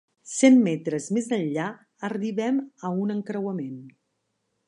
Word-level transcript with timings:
Cent 0.35 0.55
metres 0.67 1.09
més 1.17 1.27
enllà, 1.37 1.67
arribem 2.09 2.57
a 2.89 2.93
un 3.05 3.17
encreuament. 3.19 3.79